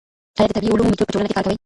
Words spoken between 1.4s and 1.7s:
کوي؟